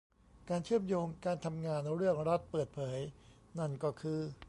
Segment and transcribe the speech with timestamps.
[0.49, 2.99] การเชื่อมโยงการทำงานเรื่องรัฐเปิดเผย
[3.59, 4.19] นั่นก็คือ